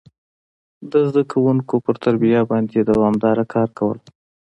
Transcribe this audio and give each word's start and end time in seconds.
د 0.91 0.93
زده 1.09 1.23
کوونکو 1.31 1.75
پر 1.85 1.95
تربيه 2.03 2.41
باندي 2.49 2.79
دوامداره 2.91 3.43
کار 3.53 3.69
کول، 3.77 3.97